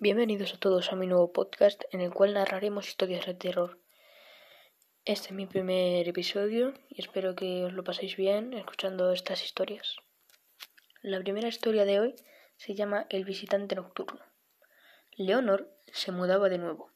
Bienvenidos 0.00 0.54
a 0.54 0.58
todos 0.58 0.90
a 0.90 0.96
mi 0.96 1.06
nuevo 1.06 1.32
podcast 1.32 1.82
en 1.92 2.00
el 2.00 2.12
cual 2.12 2.32
narraremos 2.32 2.88
historias 2.88 3.26
de 3.26 3.34
terror. 3.34 3.78
Este 5.04 5.28
es 5.28 5.32
mi 5.32 5.46
primer 5.46 6.08
episodio 6.08 6.72
y 6.88 7.02
espero 7.02 7.36
que 7.36 7.64
os 7.64 7.74
lo 7.74 7.84
paséis 7.84 8.16
bien 8.16 8.54
escuchando 8.54 9.12
estas 9.12 9.44
historias. 9.44 9.96
La 11.02 11.20
primera 11.20 11.46
historia 11.46 11.84
de 11.84 12.00
hoy 12.00 12.14
se 12.56 12.74
llama 12.74 13.06
El 13.10 13.24
visitante 13.24 13.76
nocturno. 13.76 14.20
Leonor 15.12 15.70
se 15.92 16.10
mudaba 16.10 16.48
de 16.48 16.58
nuevo. 16.58 16.90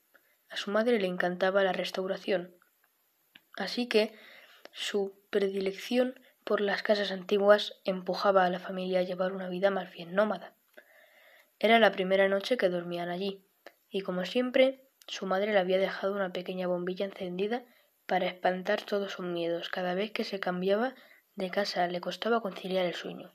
A 0.48 0.56
su 0.56 0.70
madre 0.70 0.98
le 0.98 1.06
encantaba 1.06 1.62
la 1.62 1.74
restauración, 1.74 2.56
así 3.56 3.88
que 3.88 4.14
su 4.72 5.20
predilección 5.30 6.18
por 6.44 6.62
las 6.62 6.82
casas 6.82 7.12
antiguas 7.12 7.74
empujaba 7.84 8.46
a 8.46 8.50
la 8.50 8.58
familia 8.58 9.00
a 9.00 9.04
llevar 9.04 9.32
una 9.32 9.48
vida 9.48 9.70
más 9.70 9.92
bien 9.92 10.14
nómada. 10.14 10.56
Era 11.58 11.78
la 11.78 11.92
primera 11.92 12.28
noche 12.28 12.56
que 12.56 12.68
dormían 12.68 13.08
allí, 13.08 13.44
y 13.88 14.02
como 14.02 14.24
siempre, 14.24 14.88
su 15.06 15.26
madre 15.26 15.52
le 15.52 15.58
había 15.58 15.78
dejado 15.78 16.14
una 16.14 16.32
pequeña 16.32 16.66
bombilla 16.66 17.06
encendida 17.06 17.64
para 18.06 18.26
espantar 18.26 18.82
todos 18.82 19.12
sus 19.12 19.24
miedos. 19.26 19.68
Cada 19.68 19.94
vez 19.94 20.10
que 20.10 20.24
se 20.24 20.40
cambiaba 20.40 20.94
de 21.34 21.50
casa 21.50 21.86
le 21.86 22.00
costaba 22.00 22.40
conciliar 22.40 22.84
el 22.84 22.94
sueño. 22.94 23.34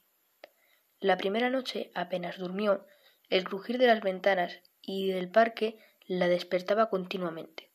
La 0.99 1.17
primera 1.17 1.49
noche 1.49 1.91
apenas 1.95 2.37
durmió, 2.37 2.85
el 3.29 3.43
crujir 3.43 3.77
de 3.77 3.87
las 3.87 4.01
ventanas 4.01 4.59
y 4.81 5.11
del 5.11 5.29
parque 5.29 5.79
la 6.05 6.27
despertaba 6.27 6.89
continuamente. 6.89 7.71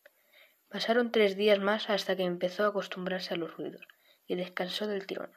Pasaron 0.68 1.10
tres 1.10 1.36
días 1.36 1.58
más 1.58 1.90
hasta 1.90 2.16
que 2.16 2.24
empezó 2.24 2.64
a 2.64 2.68
acostumbrarse 2.68 3.34
a 3.34 3.36
los 3.36 3.56
ruidos 3.56 3.86
y 4.26 4.34
descansó 4.34 4.86
del 4.86 5.06
tirón. 5.06 5.32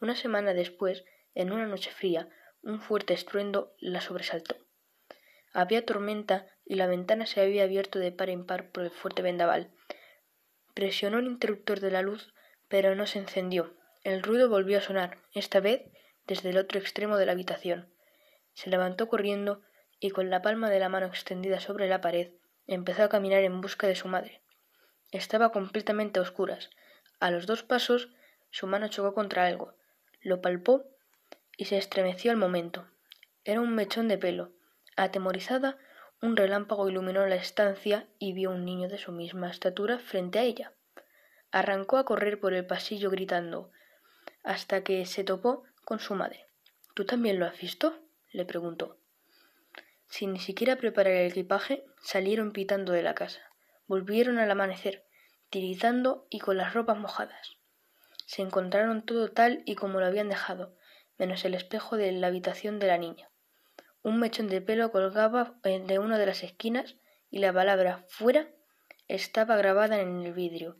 Una 0.00 0.16
semana 0.16 0.52
después, 0.52 1.04
en 1.34 1.52
una 1.52 1.66
noche 1.66 1.90
fría, 1.90 2.28
un 2.62 2.80
fuerte 2.80 3.14
estruendo 3.14 3.74
la 3.78 4.00
sobresaltó. 4.00 4.56
Había 5.52 5.84
tormenta 5.84 6.46
y 6.64 6.76
la 6.76 6.86
ventana 6.86 7.26
se 7.26 7.40
había 7.40 7.64
abierto 7.64 7.98
de 7.98 8.12
par 8.12 8.30
en 8.30 8.46
par 8.46 8.70
por 8.70 8.84
el 8.84 8.90
fuerte 8.90 9.22
vendaval. 9.22 9.70
Presionó 10.74 11.18
el 11.18 11.26
interruptor 11.26 11.80
de 11.80 11.90
la 11.90 12.02
luz, 12.02 12.32
pero 12.68 12.94
no 12.94 13.06
se 13.06 13.18
encendió. 13.18 13.74
El 14.04 14.22
ruido 14.22 14.48
volvió 14.48 14.78
a 14.78 14.82
sonar, 14.82 15.18
esta 15.34 15.60
vez 15.60 15.82
desde 16.26 16.50
el 16.50 16.56
otro 16.56 16.78
extremo 16.78 17.16
de 17.16 17.26
la 17.26 17.32
habitación. 17.32 17.92
Se 18.54 18.70
levantó 18.70 19.08
corriendo 19.08 19.62
y 20.00 20.10
con 20.10 20.30
la 20.30 20.42
palma 20.42 20.70
de 20.70 20.78
la 20.78 20.88
mano 20.88 21.06
extendida 21.06 21.60
sobre 21.60 21.88
la 21.88 22.00
pared 22.00 22.32
empezó 22.66 23.02
a 23.04 23.08
caminar 23.08 23.42
en 23.42 23.60
busca 23.60 23.86
de 23.86 23.94
su 23.94 24.08
madre. 24.08 24.42
Estaba 25.10 25.52
completamente 25.52 26.18
a 26.18 26.22
oscuras. 26.22 26.70
A 27.20 27.30
los 27.30 27.46
dos 27.46 27.62
pasos 27.62 28.08
su 28.50 28.66
mano 28.66 28.88
chocó 28.88 29.14
contra 29.14 29.46
algo. 29.46 29.74
Lo 30.20 30.40
palpó 30.40 30.84
y 31.56 31.66
se 31.66 31.78
estremeció 31.78 32.30
al 32.30 32.36
momento. 32.36 32.86
Era 33.44 33.60
un 33.60 33.74
mechón 33.74 34.08
de 34.08 34.18
pelo. 34.18 34.52
Atemorizada, 34.96 35.78
un 36.20 36.36
relámpago 36.36 36.88
iluminó 36.88 37.26
la 37.26 37.34
estancia 37.34 38.06
y 38.18 38.32
vio 38.32 38.50
un 38.50 38.64
niño 38.64 38.88
de 38.88 38.98
su 38.98 39.12
misma 39.12 39.50
estatura 39.50 39.98
frente 39.98 40.38
a 40.38 40.42
ella. 40.42 40.72
Arrancó 41.50 41.96
a 41.98 42.04
correr 42.04 42.38
por 42.40 42.54
el 42.54 42.66
pasillo 42.66 43.10
gritando 43.10 43.72
hasta 44.42 44.82
que 44.82 45.04
se 45.06 45.24
topó 45.24 45.64
con 45.84 45.98
su 45.98 46.14
madre. 46.14 46.46
¿Tú 46.94 47.04
también 47.04 47.38
lo 47.38 47.46
has 47.46 47.58
visto? 47.58 47.98
le 48.30 48.44
preguntó. 48.44 48.98
Sin 50.08 50.32
ni 50.32 50.40
siquiera 50.40 50.76
preparar 50.76 51.14
el 51.14 51.30
equipaje, 51.30 51.84
salieron 52.02 52.52
pitando 52.52 52.92
de 52.92 53.02
la 53.02 53.14
casa. 53.14 53.40
Volvieron 53.86 54.38
al 54.38 54.50
amanecer, 54.50 55.04
tiritando 55.50 56.26
y 56.30 56.38
con 56.38 56.56
las 56.56 56.74
ropas 56.74 56.98
mojadas. 56.98 57.56
Se 58.26 58.42
encontraron 58.42 59.04
todo 59.04 59.30
tal 59.30 59.62
y 59.66 59.74
como 59.74 60.00
lo 60.00 60.06
habían 60.06 60.28
dejado, 60.28 60.76
menos 61.18 61.44
el 61.44 61.54
espejo 61.54 61.96
de 61.96 62.12
la 62.12 62.26
habitación 62.28 62.78
de 62.78 62.86
la 62.86 62.98
niña. 62.98 63.30
Un 64.02 64.18
mechón 64.18 64.48
de 64.48 64.60
pelo 64.60 64.90
colgaba 64.90 65.54
de 65.62 65.98
una 65.98 66.18
de 66.18 66.26
las 66.26 66.42
esquinas 66.42 66.96
y 67.30 67.38
la 67.38 67.52
palabra 67.52 68.04
fuera 68.08 68.48
estaba 69.08 69.56
grabada 69.56 70.00
en 70.00 70.22
el 70.22 70.32
vidrio. 70.32 70.76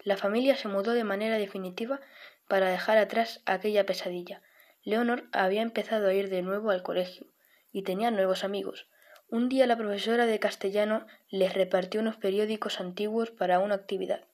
La 0.00 0.16
familia 0.16 0.56
se 0.56 0.68
mudó 0.68 0.92
de 0.92 1.04
manera 1.04 1.38
definitiva 1.38 2.00
para 2.48 2.68
dejar 2.68 2.98
atrás 2.98 3.42
aquella 3.46 3.86
pesadilla. 3.86 4.42
Leonor 4.82 5.28
había 5.32 5.62
empezado 5.62 6.08
a 6.08 6.14
ir 6.14 6.28
de 6.28 6.42
nuevo 6.42 6.70
al 6.70 6.82
colegio 6.82 7.26
y 7.72 7.82
tenía 7.82 8.10
nuevos 8.10 8.44
amigos. 8.44 8.88
Un 9.28 9.48
día 9.48 9.66
la 9.66 9.76
profesora 9.76 10.26
de 10.26 10.38
castellano 10.38 11.06
les 11.28 11.54
repartió 11.54 12.00
unos 12.00 12.16
periódicos 12.16 12.80
antiguos 12.80 13.30
para 13.30 13.58
una 13.58 13.74
actividad. 13.74 14.28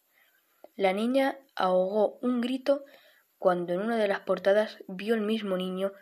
La 0.77 0.93
niña 0.93 1.39
ahogó 1.55 2.19
un 2.21 2.41
grito 2.41 2.85
cuando 3.41 3.73
en 3.73 3.81
una 3.81 3.97
de 3.97 4.07
las 4.07 4.21
portadas 4.21 4.85
vio 4.87 5.15
el 5.15 5.23
mismo 5.23 5.57
niño 5.57 5.95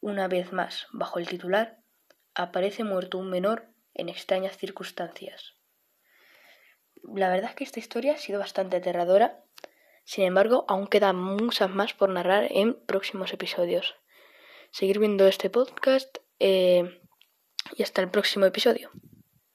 una 0.00 0.28
vez 0.28 0.52
más 0.52 0.86
bajo 0.92 1.18
el 1.18 1.26
titular 1.28 1.78
Aparece 2.32 2.84
muerto 2.84 3.18
un 3.18 3.28
menor 3.28 3.66
en 3.92 4.08
extrañas 4.08 4.56
circunstancias. 4.56 5.54
La 7.02 7.28
verdad 7.28 7.50
es 7.50 7.56
que 7.56 7.64
esta 7.64 7.80
historia 7.80 8.14
ha 8.14 8.18
sido 8.18 8.38
bastante 8.38 8.76
aterradora, 8.76 9.42
sin 10.04 10.24
embargo 10.24 10.64
aún 10.68 10.86
quedan 10.86 11.16
muchas 11.16 11.70
más 11.70 11.92
por 11.92 12.08
narrar 12.08 12.46
en 12.50 12.74
próximos 12.86 13.32
episodios. 13.32 13.96
Seguir 14.70 15.00
viendo 15.00 15.26
este 15.26 15.50
podcast 15.50 16.18
eh, 16.38 17.02
y 17.74 17.82
hasta 17.82 18.00
el 18.00 18.10
próximo 18.10 18.46
episodio. 18.46 18.90